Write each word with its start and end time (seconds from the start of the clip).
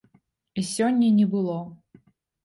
І 0.61 0.61
сёння 0.69 1.09
не 1.17 1.27
было! 1.33 1.57